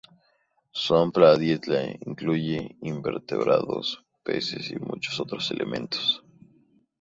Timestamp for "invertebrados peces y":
2.81-4.77